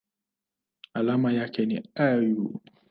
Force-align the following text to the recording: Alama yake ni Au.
Alama 0.93 1.31
yake 1.33 1.65
ni 1.65 1.89
Au. 1.95 2.61